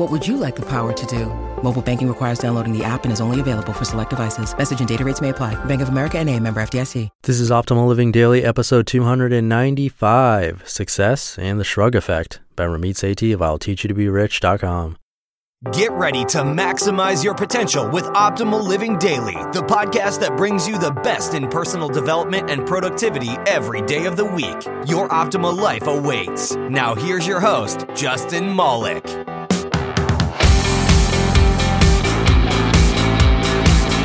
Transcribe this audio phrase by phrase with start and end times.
[0.00, 1.26] What would you like the power to do?
[1.62, 4.56] Mobile banking requires downloading the app and is only available for select devices.
[4.56, 5.62] Message and data rates may apply.
[5.66, 7.10] Bank of America and a member FDIC.
[7.24, 13.34] This is Optimal Living Daily, episode 295, Success and the Shrug Effect by Ramit Sethi
[13.34, 14.96] of I'll Teach You to Be Rich.com.
[15.70, 20.78] Get ready to maximize your potential with Optimal Living Daily, the podcast that brings you
[20.78, 24.64] the best in personal development and productivity every day of the week.
[24.88, 26.56] Your optimal life awaits.
[26.56, 29.04] Now, here's your host, Justin Malik.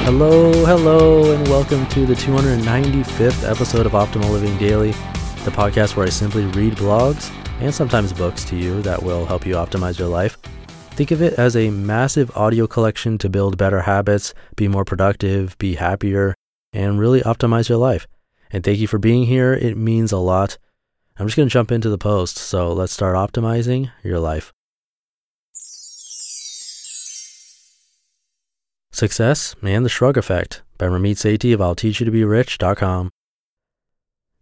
[0.05, 6.05] Hello, hello, and welcome to the 295th episode of Optimal Living Daily, the podcast where
[6.05, 10.07] I simply read blogs and sometimes books to you that will help you optimize your
[10.07, 10.37] life.
[10.91, 15.57] Think of it as a massive audio collection to build better habits, be more productive,
[15.57, 16.35] be happier,
[16.71, 18.05] and really optimize your life.
[18.51, 19.55] And thank you for being here.
[19.55, 20.59] It means a lot.
[21.17, 22.37] I'm just going to jump into the post.
[22.37, 24.53] So let's start optimizing your life.
[28.95, 33.09] Success and the Shrug Effect by Ramit Sethi of I'll Teach You to Be Rich.com.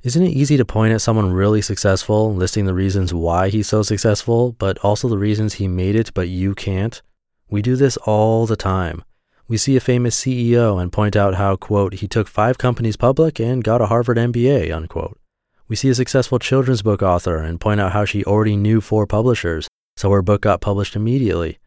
[0.04, 3.82] Isn't it easy to point at someone really successful, listing the reasons why he's so
[3.82, 7.02] successful, but also the reasons he made it, but you can't?
[7.50, 9.04] We do this all the time.
[9.48, 13.40] We see a famous CEO and point out how, quote, he took five companies public
[13.40, 15.20] and got a Harvard MBA, unquote.
[15.68, 19.08] We see a successful children's book author and point out how she already knew four
[19.08, 21.58] publishers, so her book got published immediately.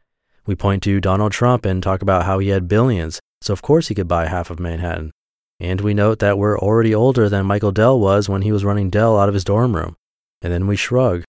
[0.46, 3.88] We point to Donald Trump and talk about how he had billions, so of course
[3.88, 5.10] he could buy half of Manhattan.
[5.58, 8.90] And we note that we're already older than Michael Dell was when he was running
[8.90, 9.96] Dell out of his dorm room.
[10.42, 11.24] And then we shrug.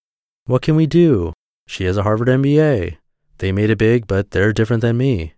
[0.46, 1.34] What can we do?
[1.68, 2.98] She has a Harvard MBA.
[3.40, 5.34] They made it big, but they're different than me.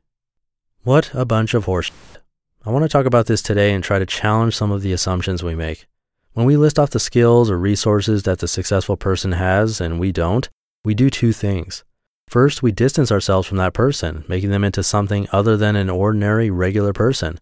[0.84, 1.91] What a bunch of horse.
[2.66, 5.41] I want to talk about this today and try to challenge some of the assumptions
[5.41, 5.88] we make.
[6.34, 10.11] When we list off the skills or resources that the successful person has and we
[10.11, 10.50] don't,
[10.84, 11.84] we do two things.
[12.29, 16.51] First, we distance ourselves from that person, making them into something other than an ordinary,
[16.51, 17.40] regular person.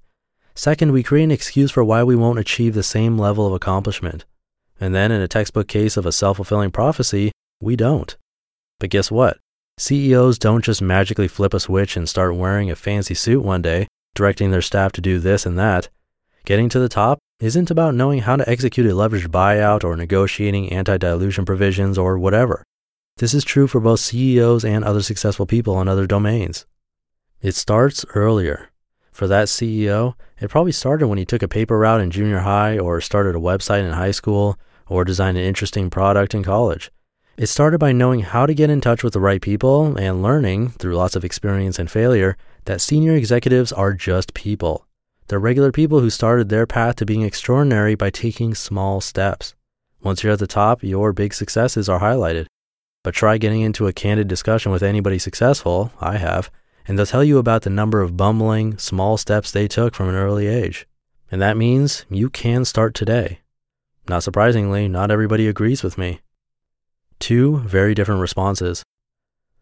[0.56, 4.24] Second, we create an excuse for why we won't achieve the same level of accomplishment.
[4.80, 8.16] And then, in a textbook case of a self fulfilling prophecy, we don't.
[8.80, 9.40] But guess what?
[9.78, 13.88] CEOs don't just magically flip a switch and start wearing a fancy suit one day,
[14.16, 15.90] directing their staff to do this and that.
[16.46, 20.72] Getting to the top isn't about knowing how to execute a leveraged buyout or negotiating
[20.72, 22.64] anti dilution provisions or whatever.
[23.18, 26.68] This is true for both CEOs and other successful people in other domains.
[27.42, 28.70] It starts earlier.
[29.12, 32.78] For that CEO, it probably started when he took a paper route in junior high
[32.78, 36.92] or started a website in high school or designed an interesting product in college.
[37.38, 40.70] It started by knowing how to get in touch with the right people and learning,
[40.70, 44.86] through lots of experience and failure, that senior executives are just people.
[45.28, 49.56] They're regular people who started their path to being extraordinary by taking small steps.
[50.04, 52.46] Once you're at the top, your big successes are highlighted.
[53.08, 56.52] But try getting into a candid discussion with anybody successful, I have,
[56.86, 60.16] and they'll tell you about the number of bumbling, small steps they took from an
[60.16, 60.86] early age.
[61.32, 63.40] And that means you can start today.
[64.10, 66.20] Not surprisingly, not everybody agrees with me.
[67.18, 68.84] Two very different responses.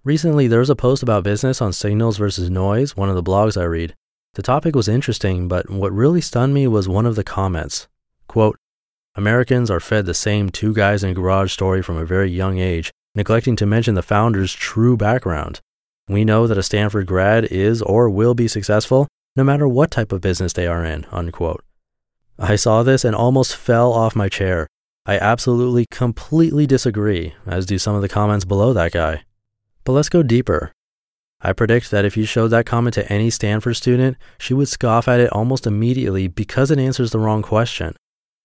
[0.04, 3.62] Recently, there was a post about business on Signals versus Noise, one of the blogs
[3.62, 3.94] I read.
[4.34, 7.88] The topic was interesting, but what really stunned me was one of the comments.
[8.28, 8.58] Quote,
[9.14, 12.58] Americans are fed the same two guys in a garage story from a very young
[12.58, 15.62] age, neglecting to mention the founder's true background.
[16.08, 20.12] We know that a Stanford grad is or will be successful no matter what type
[20.12, 21.64] of business they are in, unquote.
[22.38, 24.68] I saw this and almost fell off my chair.
[25.06, 29.24] I absolutely, completely disagree, as do some of the comments below that guy.
[29.84, 30.72] But let's go deeper.
[31.42, 35.08] I predict that if you showed that comment to any Stanford student, she would scoff
[35.08, 37.96] at it almost immediately because it answers the wrong question.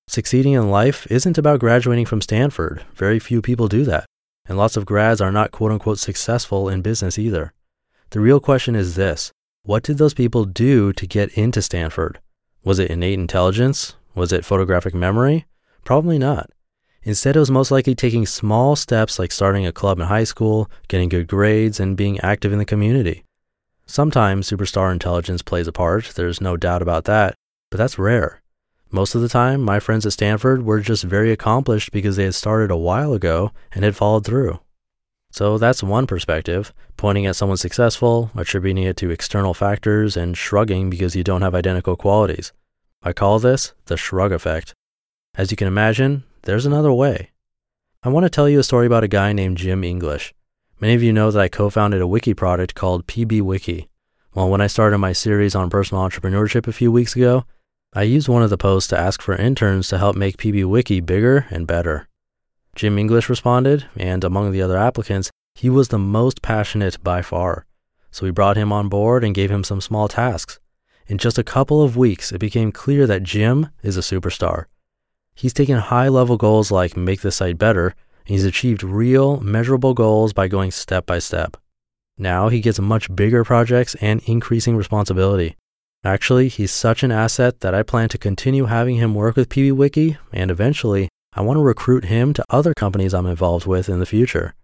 [0.06, 2.84] Succeeding in life isn't about graduating from Stanford.
[2.94, 4.09] Very few people do that
[4.50, 7.52] and lots of grads are not quote unquote successful in business either.
[8.10, 9.32] The real question is this
[9.62, 12.18] what did those people do to get into Stanford?
[12.64, 13.94] Was it innate intelligence?
[14.16, 15.46] Was it photographic memory?
[15.84, 16.50] Probably not.
[17.04, 20.68] Instead, it was most likely taking small steps like starting a club in high school,
[20.88, 23.24] getting good grades, and being active in the community.
[23.86, 27.34] Sometimes superstar intelligence plays a part, there's no doubt about that,
[27.70, 28.42] but that's rare.
[28.92, 32.34] Most of the time, my friends at Stanford were just very accomplished because they had
[32.34, 34.58] started a while ago and had followed through.
[35.30, 40.90] So that's one perspective, pointing at someone successful, attributing it to external factors, and shrugging
[40.90, 42.52] because you don't have identical qualities.
[43.00, 44.74] I call this the shrug effect.
[45.36, 47.30] As you can imagine, there's another way.
[48.02, 50.34] I want to tell you a story about a guy named Jim English.
[50.80, 53.86] Many of you know that I co founded a wiki product called PBWiki.
[54.34, 57.44] Well, when I started my series on personal entrepreneurship a few weeks ago,
[57.92, 61.46] I used one of the posts to ask for interns to help make PBWiki bigger
[61.50, 62.06] and better.
[62.76, 67.66] Jim English responded, and among the other applicants, he was the most passionate by far.
[68.12, 70.60] So we brought him on board and gave him some small tasks.
[71.08, 74.66] In just a couple of weeks, it became clear that Jim is a superstar.
[75.34, 79.94] He's taken high level goals like make the site better, and he's achieved real, measurable
[79.94, 81.56] goals by going step by step.
[82.16, 85.56] Now he gets much bigger projects and increasing responsibility.
[86.02, 90.16] Actually, he's such an asset that I plan to continue having him work with PBWiki,
[90.32, 94.06] and eventually, I want to recruit him to other companies I'm involved with in the
[94.06, 94.54] future.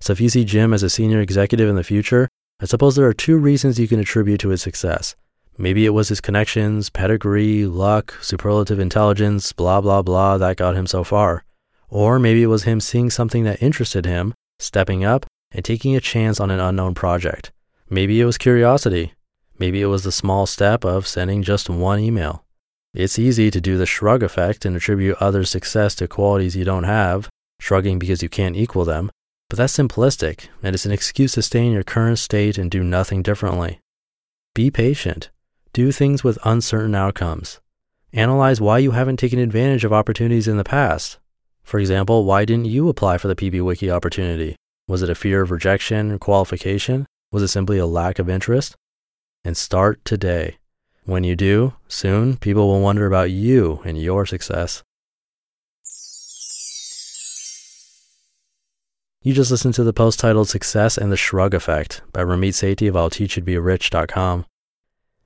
[0.00, 2.26] So if you see Jim as a senior executive in the future,
[2.60, 5.14] I suppose there are two reasons you can attribute to his success.
[5.58, 10.86] Maybe it was his connections, pedigree, luck, superlative intelligence, blah, blah, blah that got him
[10.86, 11.44] so far.
[11.90, 16.00] Or maybe it was him seeing something that interested him, stepping up, and taking a
[16.00, 17.52] chance on an unknown project.
[17.90, 19.12] Maybe it was curiosity.
[19.58, 22.44] Maybe it was the small step of sending just one email.
[22.94, 26.84] It's easy to do the shrug effect and attribute others' success to qualities you don't
[26.84, 27.28] have,
[27.60, 29.10] shrugging because you can't equal them,
[29.50, 32.84] but that's simplistic, and it's an excuse to stay in your current state and do
[32.84, 33.80] nothing differently.
[34.54, 35.30] Be patient.
[35.72, 37.60] Do things with uncertain outcomes.
[38.12, 41.18] Analyze why you haven't taken advantage of opportunities in the past.
[41.62, 44.56] For example, why didn't you apply for the PBWiki opportunity?
[44.86, 47.06] Was it a fear of rejection or qualification?
[47.30, 48.74] Was it simply a lack of interest?
[49.48, 50.58] And start today.
[51.06, 54.82] When you do, soon people will wonder about you and your success.
[59.22, 62.90] You just listened to the post titled Success and the Shrug Effect by Ramit Sethi
[62.90, 64.44] of I'll Teach You to Be Rich.com.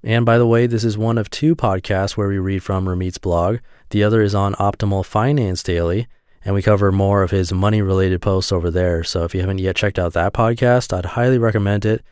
[0.05, 3.19] And by the way, this is one of two podcasts where we read from Ramit's
[3.19, 3.59] blog.
[3.91, 6.07] The other is on Optimal Finance Daily,
[6.45, 9.03] and we cover more of his money related posts over there.
[9.03, 12.05] So if you haven't yet checked out that podcast, I'd highly recommend it.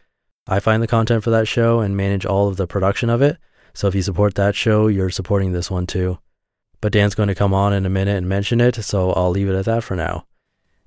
[0.47, 3.37] I find the content for that show and manage all of the production of it.
[3.73, 6.19] So if you support that show, you're supporting this one too.
[6.81, 9.49] But Dan's going to come on in a minute and mention it, so I'll leave
[9.49, 10.25] it at that for now.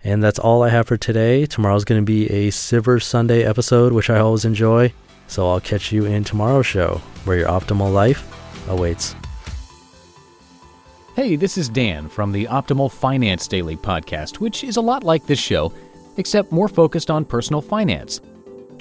[0.03, 1.45] And that's all I have for today.
[1.45, 4.91] Tomorrow's going to be a Silver Sunday episode, which I always enjoy.
[5.27, 8.27] So I'll catch you in tomorrow's show, where your optimal life
[8.67, 9.15] awaits.
[11.15, 15.25] Hey, this is Dan from the Optimal Finance Daily podcast, which is a lot like
[15.25, 15.71] this show,
[16.17, 18.19] except more focused on personal finance.